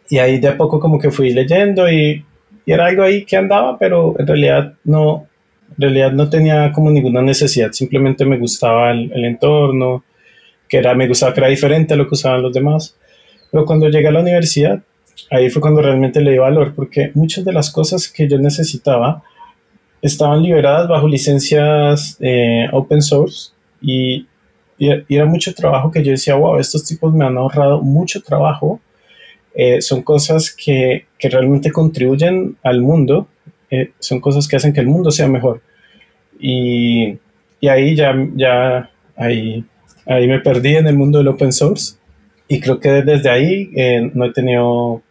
[0.09, 2.25] Y ahí de a poco como que fui leyendo y,
[2.64, 5.27] y, era algo ahí que andaba, pero en realidad no,
[5.77, 10.05] en realidad no tenía como ninguna necesidad, simplemente me gustaba el, el entorno,
[10.69, 12.97] que era, me gustaba que era diferente a lo que usaban los demás.
[13.51, 14.81] Pero cuando llegué a la universidad,
[15.31, 19.23] ahí fue cuando realmente le di valor, porque muchas de las cosas que yo necesitaba
[20.03, 24.27] estaban liberadas bajo licencias eh, open source y,
[24.79, 28.81] y, era mucho trabajo que yo decía, wow, estos tipos me han ahorrado mucho trabajo
[29.61, 33.27] eh, son cosas que, que, realmente contribuyen al mundo,
[33.71, 35.63] eh, son cosas que hacen que el mundo sea mejor.
[36.39, 37.19] Y,
[37.59, 39.65] y ahí ya, ya ahí,
[40.07, 41.97] ahí me perdí en el mundo del open source
[42.47, 45.03] y creo que desde ahí eh, no, he tenido,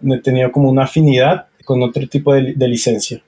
[0.00, 3.22] no he tenido como una afinidad con otro tipo de, de licencia.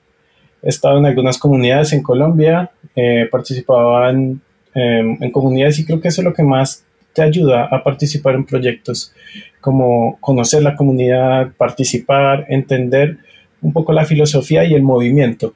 [0.63, 4.41] He estado en algunas comunidades en Colombia, eh, participaba en,
[4.73, 8.45] en comunidades y creo que eso es lo que más te ayuda a participar en
[8.45, 9.13] proyectos,
[9.61, 13.19] como conocer la comunidad, participar, entender
[13.61, 15.53] un poco la filosofía y el movimiento.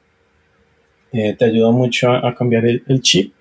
[1.12, 3.32] Eh, te ayuda mucho a, a cambiar el, el, chip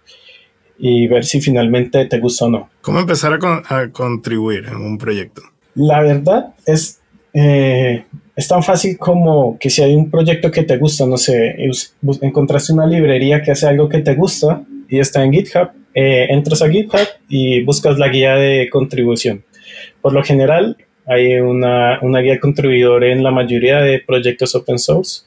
[0.77, 2.69] y ver si finalmente te gusta o no.
[2.81, 5.41] ¿Cómo empezar a, con, a contribuir en un proyecto?
[5.75, 7.01] La verdad es,
[7.33, 8.05] eh,
[8.37, 11.55] es tan fácil como que si hay un proyecto que te gusta, no sé,
[12.21, 16.61] encontraste una librería que hace algo que te gusta y está en GitHub, eh, entras
[16.61, 19.43] a GitHub y buscas la guía de contribución.
[20.03, 24.77] Por lo general, hay una, una, guía de contribuidor en la mayoría de proyectos open
[24.77, 25.23] source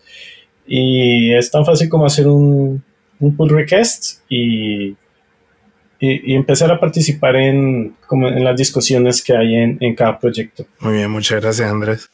[0.65, 2.81] y es tan fácil como hacer un,
[3.19, 4.91] un pull request y,
[5.99, 10.17] y, y, empezar a participar en, como en las discusiones que hay en, en cada
[10.17, 10.65] proyecto.
[10.79, 12.09] Muy bien, muchas gracias Andrés.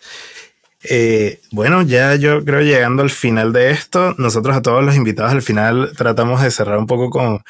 [0.85, 5.33] Eh, bueno, ya yo creo llegando al final de esto, nosotros a todos los invitados
[5.33, 7.43] al final tratamos de cerrar un poco con,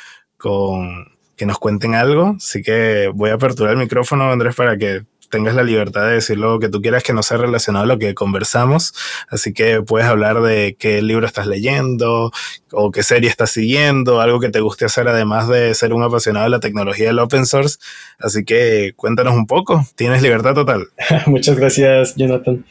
[1.37, 2.35] que nos cuenten algo.
[2.37, 6.39] Así que voy a aperturar el micrófono, Andrés, para que tengas la libertad de decir
[6.39, 8.95] lo que tú quieras que no sea relacionado a lo que conversamos.
[9.29, 12.31] Así que puedes hablar de qué libro estás leyendo
[12.71, 16.45] o qué serie estás siguiendo, algo que te guste hacer además de ser un apasionado
[16.45, 17.79] de la tecnología del open source.
[18.19, 19.85] Así que cuéntanos un poco.
[19.97, 20.87] Tienes libertad total.
[21.27, 22.65] Muchas gracias, Jonathan.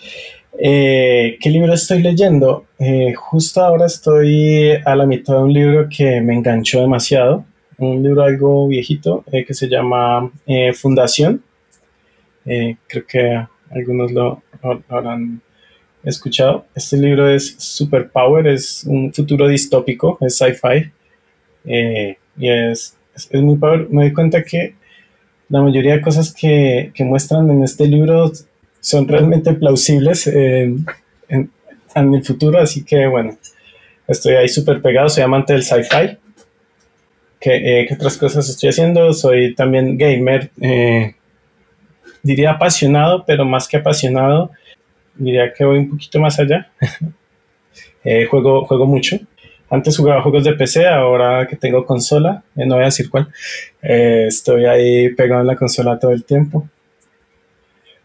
[0.57, 2.65] Eh, ¿Qué libro estoy leyendo?
[2.79, 7.45] Eh, justo ahora estoy a la mitad de un libro que me enganchó demasiado,
[7.77, 10.31] un libro algo viejito eh, que se llama
[10.75, 11.43] Fundación.
[12.45, 14.43] Creo que algunos lo,
[14.87, 15.41] habrán
[16.03, 16.65] escuchado.
[16.75, 20.91] Este libro es Super Power, es un futuro distópico, es sci-fi
[21.65, 23.87] y es, es, es, muy power.
[23.89, 24.75] Me doy cuenta que
[25.49, 28.31] la mayoría de cosas que, que muestran en este libro
[28.85, 30.85] son realmente plausibles en,
[31.27, 31.49] en,
[31.95, 33.35] en, el futuro, así que bueno,
[34.07, 36.19] estoy ahí súper pegado, soy amante del sci-fi.
[37.39, 39.11] ¿Qué, eh, ¿Qué, otras cosas estoy haciendo?
[39.11, 41.15] Soy también gamer, eh,
[42.21, 44.51] diría apasionado, pero más que apasionado,
[45.15, 46.69] diría que voy un poquito más allá.
[48.03, 49.17] eh, juego, juego mucho.
[49.67, 53.29] Antes jugaba juegos de PC, ahora que tengo consola, eh, no voy a decir cuál,
[53.81, 56.69] eh, estoy ahí pegado en la consola todo el tiempo.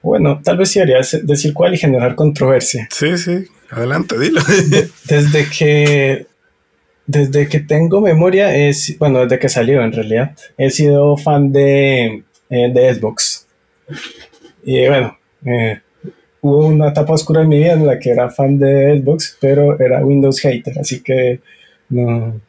[0.02, 2.88] Bueno, tal vez sí haría decir cuál y generar controversia.
[2.90, 4.40] Sí, sí, adelante, dilo.
[5.08, 6.26] desde que
[7.06, 12.22] desde que tengo memoria, es, bueno, desde que salió en realidad, he sido fan de,
[12.48, 13.48] eh, de Xbox.
[14.62, 15.80] Y bueno, eh,
[16.40, 19.78] hubo una etapa oscura en mi vida en la que era fan de Xbox, pero
[19.80, 21.40] era Windows hater, así que
[21.88, 22.40] no,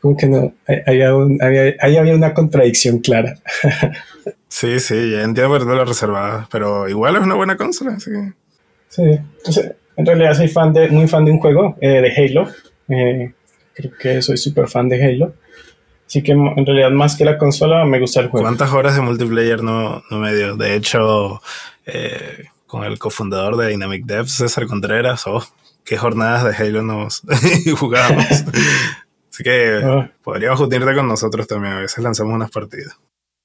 [0.00, 0.52] como que no,
[0.86, 3.36] había, un, ahí había una contradicción clara.
[4.50, 8.32] Sí, sí, ya entiendo por la reservada, pero igual es una buena consola, así que...
[8.88, 12.48] Sí, entonces, en realidad soy fan de, muy fan de un juego, eh, de Halo.
[12.88, 13.32] Eh,
[13.72, 15.34] creo que soy súper fan de Halo.
[16.04, 18.44] Así que en realidad más que la consola me gusta el juego.
[18.44, 20.56] ¿Cuántas horas de multiplayer no, no me dio?
[20.56, 21.40] De hecho,
[21.86, 25.44] eh, con el cofundador de Dynamic Devs, César Contreras, oh,
[25.84, 27.22] qué jornadas de Halo nos
[27.78, 28.26] jugamos.
[29.32, 30.10] Así que ah.
[30.22, 31.74] podríamos unirte con nosotros también.
[31.74, 32.96] A veces lanzamos unas partidas.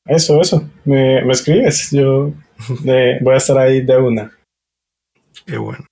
[0.05, 0.69] Eso, eso.
[0.83, 1.91] Me, me escribes.
[1.91, 2.31] Yo
[2.83, 4.31] de, voy a estar ahí de una.
[5.45, 5.85] Qué bueno.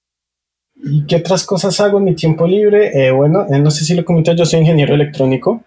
[0.75, 2.91] ¿Y qué otras cosas hago en mi tiempo libre?
[2.93, 5.63] Eh, bueno, eh, no sé si lo comenté, yo soy ingeniero electrónico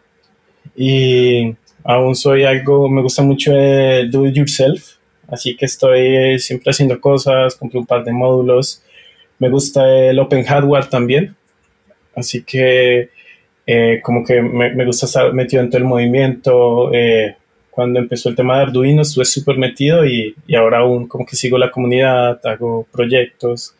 [0.77, 4.97] y aún soy algo, me gusta mucho el do it yourself,
[5.29, 8.83] así que estoy siempre haciendo cosas, compré un par de módulos.
[9.39, 11.35] Me gusta el open hardware también,
[12.15, 13.11] así que
[13.67, 16.93] eh, como que me, me, gusta estar metido en todo el movimiento.
[16.93, 17.37] Eh,
[17.77, 21.37] cuando empezó el tema de Arduino estuve súper metido y, y, ahora aún como que
[21.37, 23.75] sigo la comunidad, hago proyectos.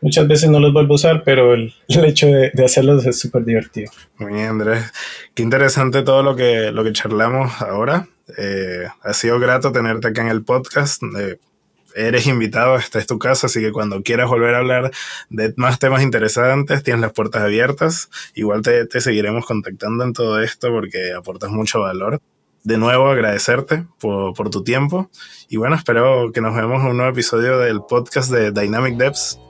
[0.00, 3.20] Muchas veces no los vuelvo a usar, pero el, el hecho de, de, hacerlos es
[3.20, 3.92] súper divertido.
[4.16, 4.90] Muy bien, Andrés.
[5.34, 8.08] Qué interesante todo lo que, lo que charlamos ahora.
[8.38, 11.02] Eh, ha sido grato tenerte acá en el podcast.
[11.18, 11.36] Eh,
[11.94, 14.92] eres invitado, esta es tu casa, así que cuando quieras volver a hablar
[15.28, 18.08] de más temas interesantes, tienes las puertas abiertas.
[18.34, 22.22] Igual te, te seguiremos contactando en todo esto porque aportas mucho valor.
[22.62, 25.08] De nuevo, agradecerte por, por, tu tiempo
[25.48, 29.40] y bueno, espero que nos vemos en un nuevo episodio del podcast de Dynamic Devs.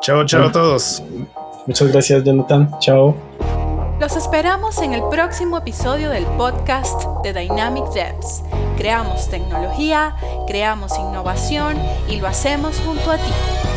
[0.00, 1.02] Chao, chao a todos.
[1.66, 2.70] Muchas gracias, Jonathan.
[2.78, 3.16] Chao.
[3.98, 8.42] Los esperamos en el próximo episodio del podcast de Dynamic Devs.
[8.76, 10.14] Creamos tecnología,
[10.46, 11.76] creamos innovación
[12.08, 13.75] y lo hacemos junto a ti.